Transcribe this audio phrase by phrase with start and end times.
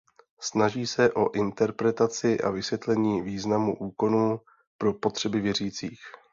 [0.41, 4.39] Snaží se o interpretaci a vysvětlení významu úkonů
[4.77, 5.99] pro potřeby věřících.